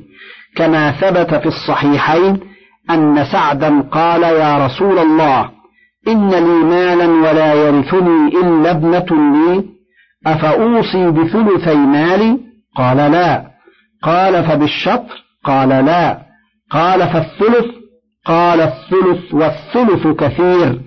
كما 0.56 0.92
ثبت 0.92 1.34
في 1.34 1.46
الصحيحين 1.46 2.40
أن 2.90 3.24
سعدا 3.24 3.80
قال 3.80 4.22
يا 4.22 4.66
رسول 4.66 4.98
الله 4.98 5.57
إن 6.08 6.30
لي 6.30 6.64
مالا 6.64 7.06
ولا 7.06 7.54
يرثني 7.54 8.28
إلا 8.28 8.70
ابنة 8.70 9.06
لي 9.10 9.64
أفأوصي 10.26 11.10
بثلثي 11.10 11.76
مالي؟ 11.76 12.38
قال 12.76 12.96
لا. 12.96 13.44
قال 14.02 14.44
فبالشطر؟ 14.44 15.24
قال 15.44 15.68
لا. 15.68 16.18
قال 16.70 17.00
فالثلث؟ 17.00 17.66
قال 18.26 18.60
الثلث 18.60 19.34
والثلث 19.34 20.06
كثير. 20.06 20.80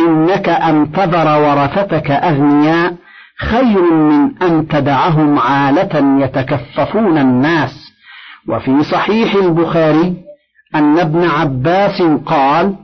إنك 0.00 0.48
أن 0.48 0.92
تذر 0.92 1.42
ورثتك 1.42 2.10
أغنياء 2.10 2.94
خير 3.38 3.92
من 3.92 4.42
أن 4.42 4.68
تدعهم 4.68 5.38
عالة 5.38 6.24
يتكففون 6.24 7.18
الناس. 7.18 7.88
وفي 8.48 8.82
صحيح 8.82 9.34
البخاري 9.34 10.14
أن 10.74 10.98
ابن 10.98 11.24
عباس 11.24 12.02
قال 12.26 12.74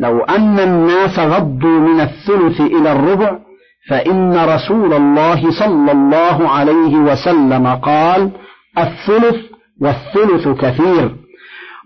لو 0.00 0.20
أن 0.20 0.58
الناس 0.58 1.18
غضوا 1.18 1.80
من 1.80 2.00
الثلث 2.00 2.60
إلى 2.60 2.92
الربع 2.92 3.38
فإن 3.88 4.36
رسول 4.36 4.94
الله 4.94 5.50
صلى 5.50 5.92
الله 5.92 6.48
عليه 6.48 6.96
وسلم 6.96 7.66
قال 7.66 8.30
الثلث 8.78 9.36
والثلث 9.80 10.48
كثير. 10.48 11.16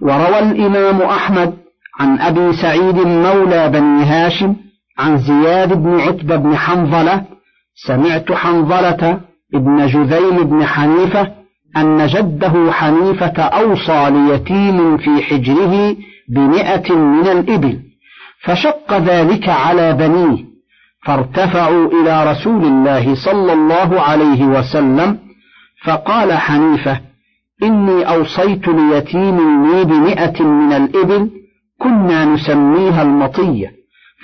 وروى 0.03 0.39
الإمام 0.39 1.03
أحمد 1.03 1.55
عن 2.01 2.19
أبي 2.21 2.53
سعيد 2.53 2.97
مولى 2.97 3.69
بني 3.69 4.05
هاشم 4.05 4.57
عن 4.99 5.19
زياد 5.19 5.73
بن 5.83 6.01
عتبة 6.01 6.37
بن 6.37 6.57
حنظلة 6.57 7.25
سمعت 7.87 8.33
حنظلة 8.33 9.21
ابن 9.55 9.87
جذيم 9.87 10.45
بن 10.45 10.65
حنيفة 10.65 11.33
أن 11.77 12.07
جده 12.07 12.73
حنيفة 12.73 13.43
أوصى 13.43 14.11
ليتيم 14.11 14.97
في 14.97 15.23
حجره 15.23 15.97
بمئة 16.29 16.95
من 16.95 17.29
الإبل. 17.29 17.94
فشق 18.45 18.99
ذلك 18.99 19.49
على 19.49 19.93
بنيه 19.93 20.45
فارتفعوا 21.07 21.89
إلى 22.03 22.31
رسول 22.31 22.65
الله 22.65 23.15
صلى 23.15 23.53
الله 23.53 24.01
عليه 24.01 24.45
وسلم 24.45 25.19
فقال 25.85 26.33
حنيفة 26.33 27.01
إني 27.63 28.09
أوصيت 28.09 28.69
ليتيم 28.69 29.67
لي 29.67 29.85
بمئة 29.85 30.43
من 30.43 30.73
الإبل 30.73 31.31
كنا 31.79 32.25
نسميها 32.25 33.03
المطية. 33.03 33.73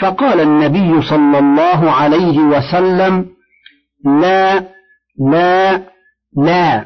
فقال 0.01 0.41
النبي 0.41 1.03
صلى 1.03 1.39
الله 1.39 1.91
عليه 1.91 2.39
وسلم 2.39 3.27
لا 4.05 4.69
لا 5.31 5.83
لا 6.37 6.85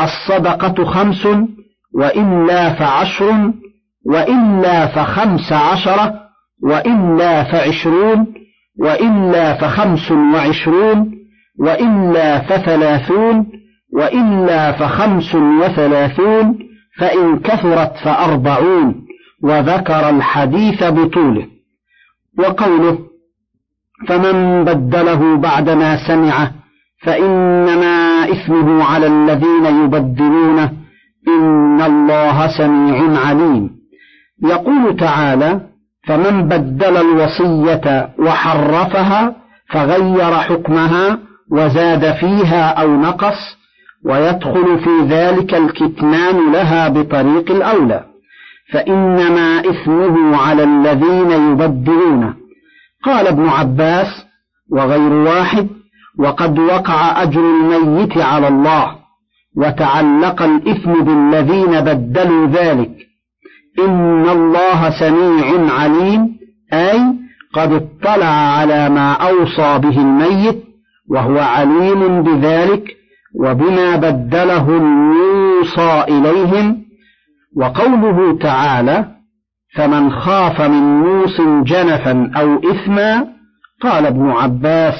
الصدقة 0.00 0.84
خمس 0.84 1.28
وإلا 1.94 2.72
فعشر 2.74 3.52
وإلا 4.06 4.86
فخمس 4.86 5.52
عشرة 5.52 6.23
وإلا 6.62 7.44
فعشرون 7.44 8.26
وإلا 8.80 9.54
فخمس 9.54 10.12
وعشرون 10.12 11.14
وإلا 11.60 12.40
فثلاثون 12.40 13.46
وإلا 13.94 14.72
فخمس 14.72 15.34
وثلاثون 15.34 16.58
فإن 16.98 17.38
كثرت 17.38 17.96
فأربعون 18.04 18.94
وذكر 19.42 20.10
الحديث 20.10 20.84
بطوله. 20.84 21.46
وقوله 22.38 22.98
فمن 24.08 24.64
بدله 24.64 25.36
بعدما 25.36 26.08
سمعه 26.08 26.52
فإنما 27.02 28.24
إثمه 28.32 28.84
على 28.84 29.06
الذين 29.06 29.84
يبدلونه 29.84 30.72
إن 31.28 31.82
الله 31.82 32.58
سميع 32.58 33.20
عليم. 33.20 33.70
يقول 34.44 34.96
تعالى 34.96 35.73
فمن 36.06 36.48
بدل 36.48 36.96
الوصية 36.96 38.08
وحرفها 38.18 39.36
فغير 39.70 40.34
حكمها 40.34 41.18
وزاد 41.50 42.12
فيها 42.14 42.70
أو 42.70 42.96
نقص 42.96 43.56
ويدخل 44.04 44.78
في 44.78 45.08
ذلك 45.08 45.54
الكتمان 45.54 46.52
لها 46.52 46.88
بطريق 46.88 47.50
الأولى. 47.50 48.04
فإنما 48.72 49.60
إثمه 49.60 50.36
على 50.36 50.64
الذين 50.64 51.30
يبدلونه 51.30 52.34
قال 53.04 53.26
ابن 53.26 53.48
عباس 53.48 54.06
وغير 54.72 55.12
واحد 55.12 55.68
وقد 56.18 56.58
وقع 56.58 57.22
أجر 57.22 57.40
الميت 57.40 58.18
على 58.18 58.48
الله 58.48 58.96
وتعلق 59.56 60.42
الإثم 60.42 60.92
بالذين 60.92 61.80
بدلوا 61.80 62.46
ذلك. 62.46 63.03
إن 63.78 64.28
الله 64.28 64.90
سميع 64.90 65.74
عليم 65.74 66.36
أي 66.72 67.00
قد 67.54 67.72
اطلع 67.72 68.26
على 68.26 68.88
ما 68.88 69.12
أوصى 69.12 69.78
به 69.78 70.00
الميت 70.00 70.64
وهو 71.10 71.38
عليم 71.38 72.22
بذلك 72.22 72.84
وبما 73.40 73.96
بدلهم 73.96 75.12
يوصى 75.12 76.04
إليهم. 76.08 76.84
وقوله 77.56 78.38
تعالى 78.38 79.04
فمن 79.76 80.12
خاف 80.12 80.60
من 80.60 80.82
موص 80.82 81.40
جنفا 81.40 82.30
أو 82.36 82.58
إثما 82.70 83.26
قال 83.82 84.06
ابن 84.06 84.30
عباس 84.30 84.94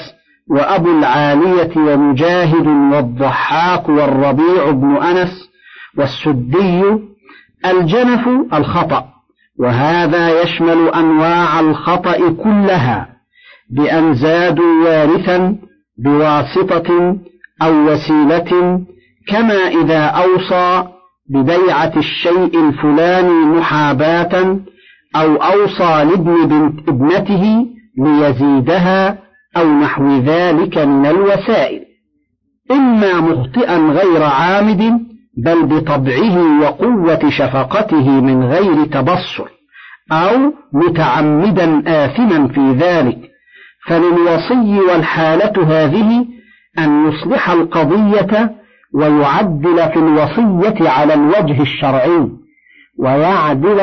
وأبو 0.49 0.99
العالية 0.99 1.77
ومجاهد 1.77 2.67
والضحاك 2.67 3.89
والربيع 3.89 4.71
بن 4.71 4.95
أنس 4.95 5.49
والسدي 5.97 6.83
الجنف 7.71 8.27
الخطأ 8.53 9.05
وهذا 9.59 10.41
يشمل 10.41 10.89
أنواع 10.89 11.59
الخطأ 11.59 12.29
كلها 12.43 13.07
بأن 13.69 14.13
زادوا 14.13 14.83
وارثا 14.83 15.55
بواسطة 15.97 17.17
أو 17.61 17.91
وسيلة 17.91 18.81
كما 19.27 19.67
إذا 19.67 19.99
أوصى 19.99 20.87
ببيعة 21.29 21.93
الشيء 21.97 22.69
الفلاني 22.69 23.45
محاباة 23.45 24.59
أو 25.15 25.35
أوصى 25.35 26.03
لابن 26.03 26.47
بنت 26.47 26.89
ابنته 26.89 27.65
ليزيدها 27.97 29.17
أو 29.57 29.79
نحو 29.79 30.17
ذلك 30.17 30.77
من 30.77 31.05
الوسائل. 31.05 31.85
إما 32.71 33.21
مخطئا 33.21 33.77
غير 33.77 34.23
عامد 34.23 35.14
بل 35.37 35.65
بطبعه 35.65 36.61
وقوة 36.61 37.29
شفقته 37.29 38.21
من 38.21 38.43
غير 38.43 38.85
تبصر 38.85 39.45
أو 40.11 40.53
متعمدا 40.73 41.83
آثما 41.87 42.47
في 42.47 42.71
ذلك. 42.71 43.17
فللوصي 43.87 44.79
والحالة 44.89 45.63
هذه 45.67 46.25
أن 46.79 47.07
يصلح 47.07 47.49
القضية 47.49 48.55
ويعدل 48.93 49.77
في 49.93 49.99
الوصية 49.99 50.89
على 50.89 51.13
الوجه 51.13 51.61
الشرعي 51.61 52.29
ويعدل 52.99 53.81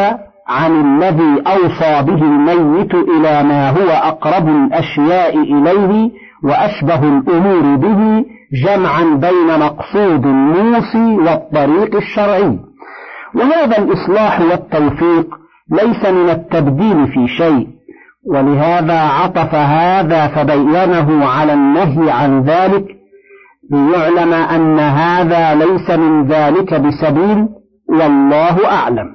عن 0.49 0.81
الذي 0.81 1.43
أوصى 1.47 2.03
به 2.03 2.23
الميت 2.23 2.95
إلى 2.95 3.43
ما 3.43 3.71
هو 3.71 3.89
أقرب 3.89 4.49
الأشياء 4.49 5.39
إليه 5.39 6.11
وأشبه 6.45 7.03
الأمور 7.03 7.77
به 7.77 8.25
جمعا 8.53 9.03
بين 9.03 9.59
مقصود 9.61 10.27
الموصي 10.27 11.17
والطريق 11.17 11.97
الشرعي. 11.97 12.59
وهذا 13.35 13.79
الإصلاح 13.79 14.41
والتوفيق 14.41 15.27
ليس 15.71 16.05
من 16.07 16.31
التبديل 16.31 17.07
في 17.07 17.29
شيء 17.29 17.69
ولهذا 18.31 19.01
عطف 19.01 19.55
هذا 19.55 20.27
فبينه 20.27 21.27
على 21.27 21.53
النهي 21.53 22.11
عن 22.11 22.43
ذلك 22.43 22.85
ليعلم 23.71 24.33
أن 24.33 24.79
هذا 24.79 25.55
ليس 25.55 25.91
من 25.91 26.27
ذلك 26.27 26.75
بسبيل 26.75 27.49
والله 27.89 28.67
أعلم. 28.73 29.15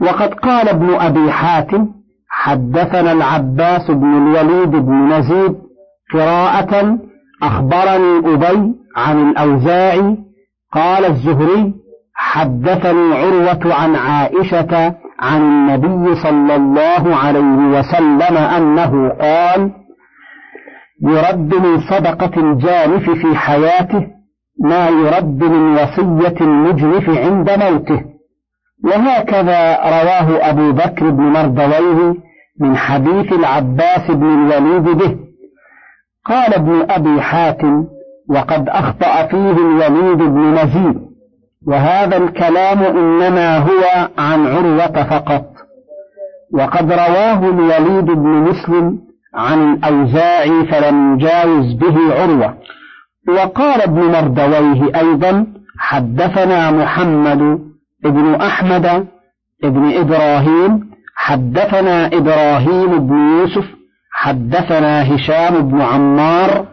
وقد 0.00 0.34
قال 0.34 0.68
ابن 0.68 0.94
أبي 0.94 1.32
حاتم 1.32 1.88
حدثنا 2.28 3.12
العباس 3.12 3.90
بن 3.90 4.14
الوليد 4.16 4.70
بن 4.70 5.12
نزيد 5.12 5.54
قراءة 6.14 6.98
أخبرني 7.46 8.34
أبي 8.34 8.74
عن 8.96 9.30
الأوزاعي 9.30 10.16
قال 10.72 11.04
الزهري 11.04 11.74
حدثني 12.14 13.14
عروة 13.14 13.74
عن 13.74 13.96
عائشة 13.96 14.94
عن 15.20 15.40
النبي 15.42 16.14
صلى 16.14 16.56
الله 16.56 17.16
عليه 17.16 17.78
وسلم 17.78 18.36
أنه 18.36 19.08
قال 19.08 19.70
يرد 21.02 21.54
من 21.54 21.80
صدقة 21.80 22.40
الجانف 22.40 23.10
في 23.10 23.36
حياته 23.36 24.06
ما 24.64 24.88
يرد 24.88 25.44
من 25.44 25.72
وصية 25.72 26.36
المجنف 26.40 27.08
عند 27.08 27.50
موته. 27.50 28.00
وهكذا 28.84 29.76
رواه 29.76 30.50
أبو 30.50 30.72
بكر 30.72 31.10
بن 31.10 31.22
مردويه 31.22 32.14
من 32.60 32.76
حديث 32.76 33.32
العباس 33.32 34.10
بن 34.10 34.26
الوليد 34.26 34.82
به. 34.98 35.16
قال 36.26 36.54
ابن 36.54 36.86
أبي 36.90 37.20
حاتم 37.22 37.84
وقد 38.30 38.68
أخطأ 38.68 39.26
فيه 39.26 39.50
الوليد 39.50 40.18
بن 40.18 40.54
نزيد 40.54 41.00
وهذا 41.66 42.16
الكلام 42.16 42.78
إنما 42.82 43.58
هو 43.58 44.08
عن 44.18 44.46
عروة 44.46 45.02
فقط. 45.04 45.44
وقد 46.54 46.92
رواه 46.92 47.38
الوليد 47.38 48.04
بن 48.04 48.28
مسلم 48.28 48.98
عن 49.34 49.74
الأوزاعي 49.74 50.64
فلم 50.64 51.14
يجاوز 51.14 51.72
به 51.72 52.22
عروة. 52.22 52.54
وقال 53.28 53.82
ابن 53.82 54.00
مردويه 54.00 55.00
أيضا 55.00 55.46
حدثنا 55.78 56.70
محمد 56.70 57.58
ابن 58.04 58.34
أحمد 58.34 59.06
ابن 59.64 59.92
إبراهيم 59.98 60.90
حدثنا 61.16 62.06
إبراهيم 62.06 63.06
بن 63.06 63.16
يوسف 63.38 63.64
حدثنا 64.24 65.14
هشام 65.14 65.68
بن 65.68 65.80
عمار 65.80 66.66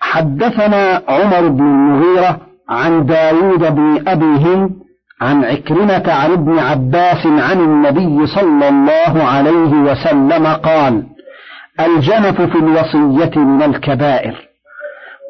حدثنا 0.00 1.02
عمر 1.08 1.48
بن 1.48 1.64
المغيرة 1.64 2.40
عن 2.68 3.06
داود 3.06 3.74
بن 3.74 4.08
أبي 4.08 4.24
هند 4.24 4.70
عن 5.20 5.44
عكرمة 5.44 6.12
عن 6.12 6.32
ابن 6.32 6.58
عباس 6.58 7.26
عن 7.26 7.60
النبي 7.60 8.26
صلى 8.26 8.68
الله 8.68 9.24
عليه 9.24 9.72
وسلم 9.72 10.46
قال 10.46 11.02
الجنف 11.80 12.40
في 12.40 12.58
الوصية 12.58 13.38
من 13.38 13.62
الكبائر 13.62 14.48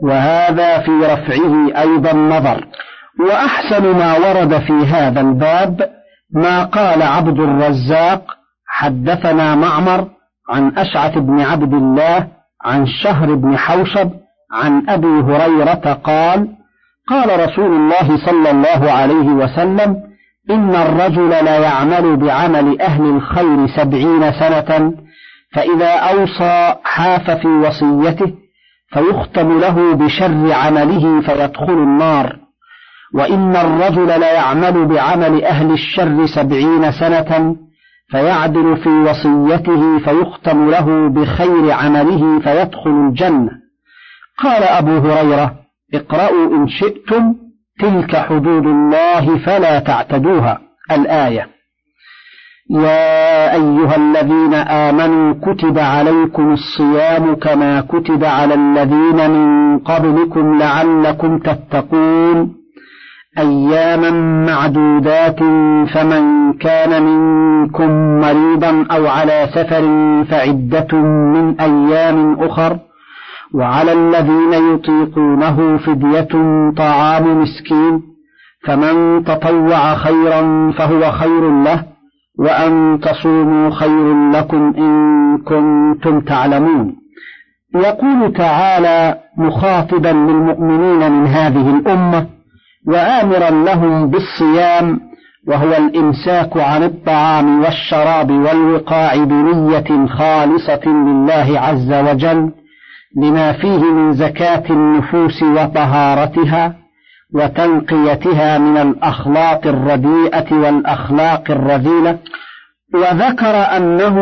وهذا 0.02 0.78
في 0.78 0.90
رفعه 0.90 1.80
أيضا 1.80 2.12
نظر. 2.12 2.64
وأحسن 3.20 3.82
ما 3.98 4.18
ورد 4.18 4.58
في 4.58 4.72
هذا 4.72 5.20
الباب 5.20 5.90
ما 6.34 6.64
قال 6.64 7.02
عبد 7.02 7.40
الرزاق 7.40 8.22
حدثنا 8.66 9.54
معمر 9.54 10.17
عن 10.48 10.72
أشعث 10.78 11.18
بن 11.18 11.40
عبد 11.40 11.74
الله 11.74 12.26
عن 12.64 12.86
شهر 12.86 13.34
بن 13.34 13.58
حوشب 13.58 14.10
عن 14.52 14.88
أبي 14.88 15.06
هريرة 15.06 15.92
قال 16.04 16.48
قال 17.08 17.48
رسول 17.48 17.72
الله 17.72 18.26
صلى 18.26 18.50
الله 18.50 18.92
عليه 18.92 19.28
وسلم 19.28 19.96
إن 20.50 20.74
الرجل 20.74 21.28
لا 21.28 21.58
يعمل 21.58 22.16
بعمل 22.16 22.80
أهل 22.80 23.04
الخير 23.16 23.66
سبعين 23.66 24.32
سنة 24.32 24.92
فإذا 25.54 25.90
أوصى 25.90 26.74
حاف 26.84 27.30
في 27.30 27.48
وصيته 27.48 28.34
فيختم 28.92 29.60
له 29.60 29.94
بشر 29.94 30.52
عمله 30.52 31.20
فيدخل 31.20 31.72
النار. 31.72 32.36
وإن 33.14 33.56
الرجل 33.56 34.06
لا 34.06 34.32
يعمل 34.32 34.86
بعمل 34.86 35.44
أهل 35.44 35.72
الشر 35.72 36.26
سبعين 36.26 36.92
سنة 36.92 37.56
فيعدل 38.10 38.76
في 38.76 38.88
وصيته 38.88 39.98
فيختم 39.98 40.70
له 40.70 41.08
بخير 41.08 41.72
عمله 41.72 42.40
فيدخل 42.40 42.90
الجنة. 42.90 43.50
قال 44.38 44.62
أبو 44.62 44.98
هريرة 44.98 45.54
اقرأوا 45.94 46.56
إن 46.56 46.68
شئتم 46.68 47.34
تلك 47.80 48.16
حدود 48.16 48.66
الله 48.66 49.38
فلا 49.38 49.78
تعتدوها. 49.78 50.58
الآية 50.90 51.48
يا 52.70 53.54
أيها 53.54 53.96
الذين 53.96 54.54
آمنوا 54.54 55.34
كتب 55.42 55.78
عليكم 55.78 56.52
الصيام 56.52 57.34
كما 57.34 57.80
كتب 57.80 58.24
على 58.24 58.54
الذين 58.54 59.30
من 59.30 59.78
قبلكم 59.78 60.58
لعلكم 60.58 61.38
تتقون. 61.38 62.57
أياما 63.38 64.10
معدودات 64.46 65.38
فمن 65.94 66.52
كان 66.52 67.02
منكم 67.02 67.90
مريضا 68.20 68.86
أو 68.90 69.06
على 69.06 69.48
سفر 69.54 69.82
فعدة 70.30 70.98
من 71.34 71.60
أيام 71.60 72.34
أخر 72.40 72.78
وعلى 73.54 73.92
الذين 73.92 74.74
يطيقونه 74.74 75.76
فدية 75.76 76.28
طعام 76.76 77.42
مسكين 77.42 78.02
فمن 78.66 79.24
تطوع 79.24 79.94
خيرا 79.94 80.70
فهو 80.70 81.12
خير 81.12 81.62
له 81.62 81.84
وأن 82.38 83.00
تصوموا 83.02 83.70
خير 83.70 84.30
لكم 84.30 84.74
إن 84.78 85.38
كنتم 85.38 86.20
تعلمون. 86.20 86.96
يقول 87.74 88.32
تعالى 88.32 89.18
مخاطبا 89.38 90.08
للمؤمنين 90.08 91.12
من 91.12 91.26
هذه 91.26 91.70
الأمة 91.70 92.37
وآمرا 92.88 93.50
لهم 93.50 94.10
بالصيام 94.10 95.00
وهو 95.48 95.72
الإمساك 95.76 96.56
عن 96.56 96.82
الطعام 96.82 97.60
والشراب 97.60 98.30
والوقاع 98.30 99.16
بنية 99.16 100.06
خالصة 100.06 100.86
لله 100.86 101.60
عز 101.60 101.92
وجل 101.92 102.50
لما 103.16 103.52
فيه 103.52 103.92
من 103.92 104.12
زكاة 104.12 104.62
النفوس 104.70 105.42
وطهارتها 105.42 106.74
وتنقيتها 107.34 108.58
من 108.58 108.76
الأخلاق 108.76 109.66
الرديئة 109.66 110.54
والأخلاق 110.54 111.50
الرذيلة. 111.50 112.18
وذكر 112.94 113.76
أنه 113.76 114.16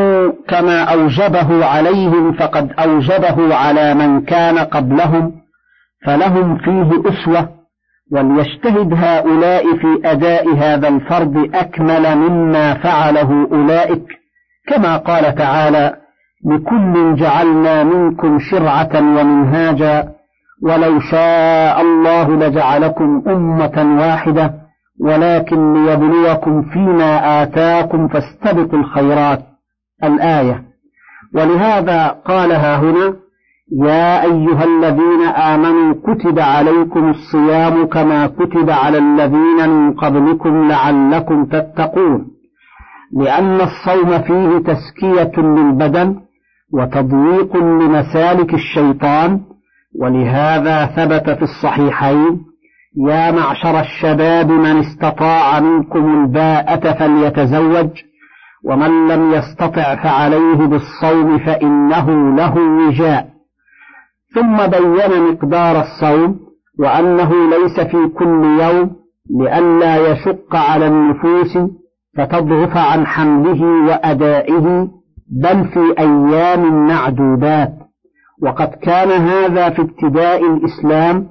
كما 0.49 0.83
أوجبه 0.83 1.67
عليهم 1.67 2.33
فقد 2.33 2.73
أوجبه 2.79 3.55
على 3.55 3.95
من 3.95 4.21
كان 4.21 4.59
قبلهم 4.59 5.33
فلهم 6.07 6.59
فيه 6.59 7.03
أسوة 7.09 7.56
وليجتهد 8.13 8.95
هؤلاء 8.95 9.77
في 9.77 10.01
أداء 10.05 10.55
هذا 10.55 10.89
الفرض 10.89 11.51
أكمل 11.55 12.17
مما 12.17 12.75
فعله 12.75 13.49
أولئك. 13.53 14.07
كما 14.69 14.97
قال 14.97 15.35
تعالى 15.35 15.97
لكل 16.47 17.15
جعلنا 17.17 17.85
منكم 17.85 18.39
شرعة 18.39 18.91
ومنهاجا 18.95 20.09
ولو 20.63 21.01
شاء 21.01 21.81
الله 21.81 22.37
لجعلكم 22.37 23.23
أمة 23.27 23.97
واحدة 24.01 24.55
ولكن 25.01 25.85
ليبلوكم 25.85 26.63
فيما 26.63 27.43
آتاكم 27.43 28.09
فاستبقوا 28.09 28.79
الخيرات. 28.79 29.43
الآية. 30.05 30.63
ولهذا 31.35 32.09
قالها 32.09 32.77
هنا 32.77 33.26
يا 33.73 34.23
أيها 34.23 34.65
الذين 34.65 35.23
آمنوا 35.27 35.95
كتب 35.95 36.39
عليكم 36.39 37.11
الصيام 37.11 37.87
كما 37.87 38.27
كتب 38.27 38.71
على 38.71 38.99
الذين 38.99 39.69
من 39.69 39.93
قبلكم 39.95 40.69
لعلكم 40.69 41.45
تتقون. 41.45 42.27
لأن 43.13 43.61
الصوم 43.61 44.19
فيه 44.19 44.59
تزكية 44.59 45.41
للبدن 45.41 46.17
وتضييق 46.73 47.57
لمسالك 47.57 48.55
الشيطان 48.55 49.41
ولهذا 50.01 50.87
ثبت 50.87 51.31
في 51.31 51.43
الصحيحين 51.43 52.41
يا 53.09 53.31
معشر 53.31 53.81
الشباب 53.81 54.51
من 54.51 54.79
استطاع 54.79 55.61
منكم 55.61 56.23
الباءة 56.25 56.93
فليتزوج 56.93 57.89
ومن 58.65 59.09
لم 59.09 59.33
يستطع 59.33 59.95
فعليه 59.95 60.57
بالصوم 60.57 61.39
فإنه 61.39 62.37
له 62.37 62.55
وجاء. 62.59 63.36
ثم 64.37 64.67
بين 64.67 65.33
مقدار 65.33 65.81
الصوم 65.81 66.37
وأنه 66.79 67.31
ليس 67.51 67.81
في 67.81 68.09
كل 68.19 68.45
يوم 68.61 68.91
لئلا 69.41 70.13
يشق 70.13 70.57
على 70.57 70.87
النفوس 70.87 71.59
فتضعف 72.17 72.77
عن 72.77 73.07
حمله 73.07 73.63
وأدائه 73.89 74.89
بل 75.43 75.65
في 75.65 75.95
أيام 75.99 76.87
معدودات. 76.87 77.73
وقد 78.43 78.69
كان 78.69 79.09
هذا 79.09 79.71
في 79.71 79.83
ابتداء 79.83 80.41
الإسلام 80.47 81.27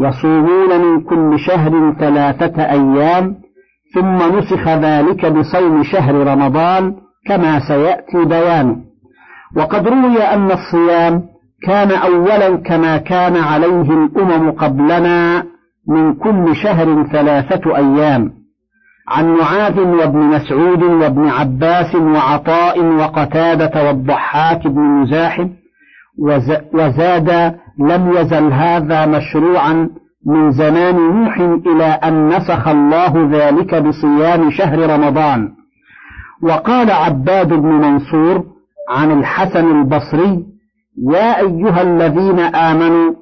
يصومون 0.00 0.80
من 0.80 1.00
كل 1.00 1.38
شهر 1.38 1.94
ثلاثة 2.00 2.62
أيام 2.62 3.34
ثم 3.94 4.38
نسخ 4.38 4.68
ذلك 4.68 5.26
بصوم 5.26 5.82
شهر 5.82 6.14
رمضان 6.14 6.94
كما 7.26 7.60
سيأتي 7.68 8.24
بيانه. 8.24 8.76
وقد 9.56 9.88
روي 9.88 10.22
أن 10.22 10.50
الصيام 10.50 11.33
كان 11.66 11.90
أولا 11.90 12.56
كما 12.56 12.96
كان 12.96 13.36
عليه 13.36 13.90
الأمم 13.90 14.50
قبلنا 14.50 15.44
من 15.88 16.14
كل 16.14 16.56
شهر 16.56 17.06
ثلاثة 17.12 17.76
أيام. 17.76 18.32
عن 19.08 19.34
معاذ 19.34 19.80
وابن 19.80 20.18
مسعود 20.18 20.82
وابن 20.82 21.28
عباس 21.28 21.94
وعطاء 21.94 22.84
وقتادة 22.84 23.86
والضحاك 23.86 24.66
بن 24.66 24.80
مزاحم 24.80 25.48
وزاد 26.74 27.54
لم 27.78 28.12
يزل 28.16 28.52
هذا 28.52 29.06
مشروعا 29.06 29.88
من 30.26 30.52
زمان 30.52 30.94
نوح 30.94 31.38
إلى 31.66 31.84
أن 31.84 32.28
نسخ 32.28 32.68
الله 32.68 33.28
ذلك 33.32 33.74
بصيام 33.74 34.50
شهر 34.50 34.90
رمضان. 34.90 35.48
وقال 36.42 36.90
عباد 36.90 37.48
بن 37.48 37.68
منصور 37.68 38.44
عن 38.90 39.18
الحسن 39.18 39.80
البصري 39.80 40.53
يا 41.02 41.40
أيها 41.40 41.82
الذين 41.82 42.38
آمنوا 42.40 43.14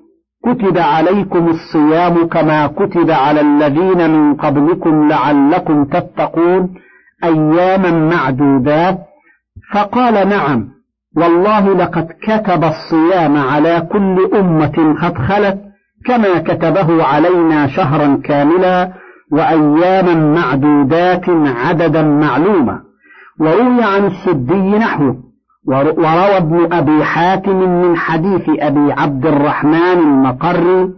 كتب 0.44 0.78
عليكم 0.78 1.48
الصيام 1.48 2.28
كما 2.28 2.66
كتب 2.66 3.10
على 3.10 3.40
الذين 3.40 4.10
من 4.10 4.34
قبلكم 4.34 5.08
لعلكم 5.08 5.84
تتقون 5.84 6.74
أياما 7.24 7.90
معدودات. 8.16 8.98
فقال 9.74 10.28
نعم 10.28 10.68
والله 11.16 11.74
لقد 11.74 12.08
كتب 12.22 12.64
الصيام 12.64 13.36
على 13.36 13.88
كل 13.92 14.30
أمة 14.34 14.96
قد 15.02 15.18
خلت 15.18 15.60
كما 16.06 16.38
كتبه 16.38 17.04
علينا 17.04 17.66
شهرا 17.66 18.20
كاملا 18.24 18.92
وأياما 19.32 20.14
معدودات 20.14 21.24
عددا 21.28 22.02
معلوما 22.02 22.80
وروي 23.40 23.82
عن 23.82 24.06
السدي 24.06 24.78
نحوه 24.78 25.31
وروى 25.66 26.36
ابن 26.36 26.72
أبي 26.72 27.04
حاتم 27.04 27.56
من 27.56 27.96
حديث 27.96 28.42
أبي 28.48 28.92
عبد 28.92 29.26
الرحمن 29.26 29.98
المقري 29.98 30.90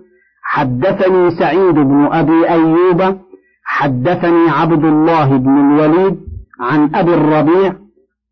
حدثني 0.43 1.31
سعيد 1.31 1.75
بن 1.75 2.09
أبي 2.13 2.49
أيوب 2.49 3.19
حدثني 3.65 4.51
عبد 4.51 4.85
الله 4.85 5.37
بن 5.37 5.59
الوليد 5.59 6.17
عن 6.61 6.91
أبي 6.95 7.15
الربيع 7.15 7.75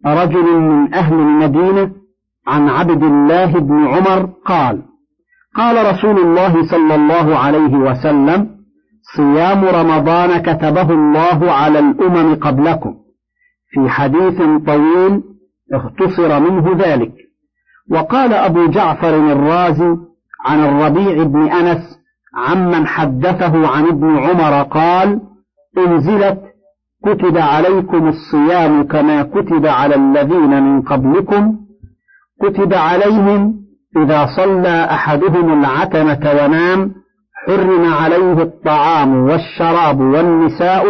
رجل 0.07 0.61
من 0.61 0.95
أهل 0.95 1.15
المدينة 1.15 1.91
عن 2.47 2.69
عبد 2.69 3.03
الله 3.03 3.59
بن 3.59 3.87
عمر 3.87 4.31
قال 4.47 4.83
قال 5.57 5.95
رسول 5.95 6.19
الله 6.19 6.63
صلى 6.71 6.95
الله 6.95 7.37
عليه 7.39 7.77
وسلم 7.77 8.49
صيام 9.17 9.65
رمضان 9.65 10.39
كتبه 10.39 10.91
الله 10.91 11.53
على 11.53 11.79
الأمم 11.79 12.35
قبلكم. 12.35 12.95
في 13.71 13.89
حديث 13.89 14.43
طويل 14.67 15.32
اختصر 15.73 16.41
منه 16.41 16.77
ذلك. 16.77 17.13
وقال 17.91 18.33
أبو 18.33 18.67
جعفر 18.67 19.15
الرازي 19.33 19.97
عن 20.45 20.65
الربيع 20.65 21.23
بن 21.23 21.49
أنس 21.49 21.99
عمن 22.35 22.87
حدثه 22.87 23.69
عن 23.69 23.87
ابن 23.87 24.19
عمر 24.19 24.63
قال 24.63 25.21
أنزلت 25.79 26.43
كتب 27.05 27.37
عليكم 27.39 28.09
الصيام 28.09 28.83
كما 28.83 29.23
كتب 29.23 29.67
على 29.67 29.95
الذين 29.95 30.63
من 30.63 30.83
قبلكم. 30.83 31.57
كتب 32.43 32.75
عليهم 32.75 33.55
إذا 33.97 34.27
صلى 34.37 34.85
أحدهم 34.85 35.61
العتمة 35.61 36.45
ونام 36.45 36.95
حرم 37.47 37.93
عليه 37.93 38.43
الطعام 38.43 39.15
والشراب 39.15 40.01
والنساء 40.01 40.85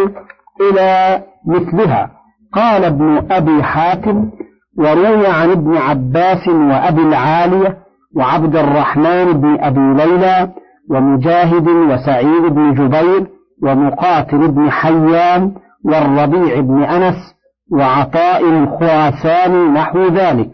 إلى 0.61 1.23
مثلها. 1.47 2.11
قال 2.53 2.85
ابن 2.85 3.27
أبي 3.31 3.63
حاتم 3.63 4.31
وروي 4.79 5.27
عن 5.27 5.51
ابن 5.51 5.77
عباس 5.77 6.49
وأبي 6.49 7.03
العالية 7.03 7.79
وعبد 8.17 8.57
الرحمن 8.57 9.33
بن 9.33 9.59
أبي 9.61 10.05
ليلى 10.05 10.53
ومجاهد 10.91 11.69
وسعيد 11.69 12.43
بن 12.43 12.75
جبير 12.75 13.27
ومقاتل 13.63 14.49
بن 14.49 14.71
حيان 14.71 15.53
والربيع 15.85 16.61
بن 16.61 16.83
أنس 16.83 17.35
وعطاء 17.73 18.49
الخراساني 18.49 19.69
نحو 19.69 20.07
ذلك. 20.09 20.51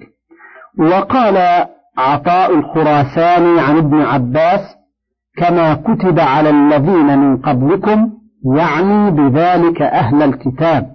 وقال 0.78 1.66
عطاء 1.98 2.54
الخراساني 2.54 3.60
عن 3.60 3.76
ابن 3.76 4.02
عباس 4.02 4.60
كما 5.36 5.74
كتب 5.74 6.20
على 6.20 6.50
الذين 6.50 7.18
من 7.18 7.36
قبلكم 7.36 8.10
يعني 8.56 9.10
بذلك 9.10 9.82
أهل 9.82 10.22
الكتاب. 10.22 10.86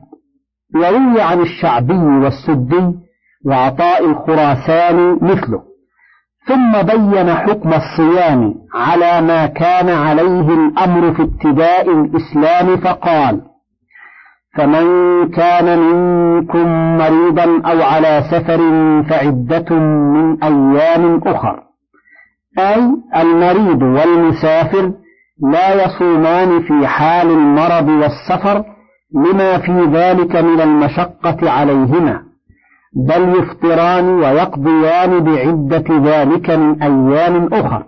وروي 0.76 1.22
عن 1.22 1.40
الشعبي 1.40 1.94
والسدي 1.94 3.03
وعطاء 3.46 4.06
الخراساني 4.06 5.18
مثله. 5.22 5.62
ثم 6.48 6.82
بين 6.82 7.34
حكم 7.34 7.70
الصيام 7.74 8.54
على 8.76 9.22
ما 9.22 9.46
كان 9.46 9.90
عليه 9.90 10.54
الأمر 10.54 11.14
في 11.14 11.22
ابتداء 11.22 11.90
الإسلام 11.90 12.78
فقال 12.78 13.42
فمن 14.58 14.86
كان 15.30 15.80
منكم 15.80 16.98
مريضا 16.98 17.44
أو 17.72 17.82
على 17.82 18.24
سفر 18.32 18.58
فعدة 19.10 19.76
من 19.80 20.44
أيام 20.44 21.22
أخر. 21.26 21.60
أي 22.60 22.82
المريض 23.16 23.82
والمسافر 23.82 24.92
لا 25.52 25.86
يصومان 25.86 26.62
في 26.62 26.88
حال 26.88 27.30
المرض 27.32 27.88
والسفر 27.88 28.64
لما 29.16 29.58
في 29.58 29.82
ذلك 29.94 30.36
من 30.36 30.62
المشقة 30.62 31.52
عليهما. 31.52 32.33
بل 32.96 33.30
يفطران 33.40 34.10
ويقضيان 34.10 35.20
بعدة 35.20 35.86
ذلك 35.90 36.50
من 36.50 36.82
أيام 36.82 37.54
أخر. 37.54 37.84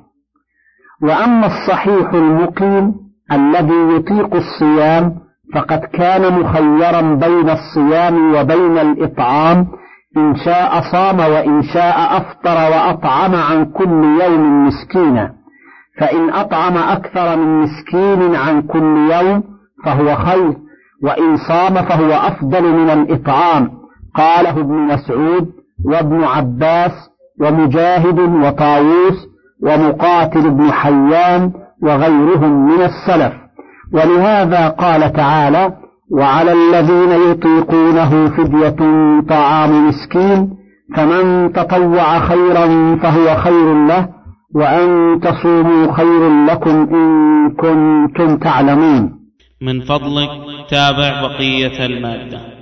وأما 1.03 1.45
الصحيح 1.45 2.13
المقيم 2.13 2.93
الذي 3.31 3.95
يطيق 3.95 4.35
الصيام 4.35 5.15
فقد 5.55 5.79
كان 5.79 6.39
مخيرا 6.39 7.01
بين 7.01 7.49
الصيام 7.49 8.35
وبين 8.35 8.77
الإطعام. 8.77 9.67
إن 10.17 10.35
شاء 10.35 10.81
صام 10.91 11.19
وإن 11.19 11.63
شاء 11.63 12.17
أفطر 12.17 12.55
وأطعم 12.55 13.35
عن 13.35 13.65
كل 13.65 14.03
يوم 14.21 14.67
مسكينا. 14.67 15.33
فإن 15.99 16.29
أطعم 16.29 16.77
أكثر 16.77 17.37
من 17.37 17.61
مسكين 17.61 18.35
عن 18.35 18.61
كل 18.61 19.11
يوم 19.11 19.43
فهو 19.85 20.15
خير 20.15 20.53
وإن 21.03 21.37
صام 21.37 21.73
فهو 21.73 22.11
أفضل 22.11 22.63
من 22.63 22.89
الإطعام. 22.89 23.84
قاله 24.17 24.49
ابن 24.49 24.73
مسعود 24.73 25.47
وابن 25.85 26.23
عباس 26.23 26.91
ومجاهد 27.41 28.19
وطاووس 28.19 29.27
ومقاتل 29.63 30.49
بن 30.49 30.71
حيان 30.71 31.51
وغيرهم 31.83 32.65
من 32.65 32.81
السلف. 32.81 33.33
ولهذا 33.93 34.69
قال 34.69 35.13
تعالى 35.13 35.73
وعلى 36.11 36.51
الذين 36.53 37.31
يطيقونه 37.31 38.29
فدية 38.29 38.75
طعام 39.29 39.87
مسكين 39.87 40.49
فمن 40.95 41.53
تطوع 41.53 42.19
خيرا 42.19 42.95
فهو 42.95 43.35
خير 43.35 43.85
له 43.85 44.09
وأن 44.55 45.19
تصوموا 45.19 45.93
خير 45.93 46.45
لكم 46.45 46.87
إن 46.95 47.49
كنتم 47.51 48.37
تعلمون. 48.37 49.11
من 49.61 49.81
فضلك 49.81 50.29
تابع 50.69 51.21
بقية 51.21 51.85
المادة. 51.85 52.54